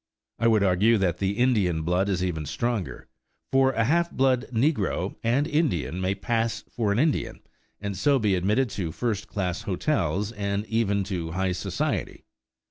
I 0.39 0.47
would 0.47 0.63
argue 0.63 0.97
that 0.97 1.19
the 1.19 1.37
Indian 1.37 1.83
blood 1.83 2.09
is 2.09 2.23
even 2.23 2.47
stronger, 2.47 3.07
for 3.51 3.71
a 3.73 3.83
half 3.83 4.09
blood 4.09 4.47
negro 4.51 5.15
and 5.23 5.45
Indian 5.45 6.01
may 6.01 6.15
pass 6.15 6.63
for 6.71 6.91
an 6.91 6.97
Indian, 6.97 7.41
and 7.79 7.95
so 7.95 8.17
be 8.17 8.33
admitted 8.33 8.71
to 8.71 8.91
first 8.91 9.27
class 9.27 9.61
hotels 9.61 10.31
and 10.31 10.65
even 10.65 11.03
to 11.03 11.33
high 11.33 11.51
society. 11.51 12.25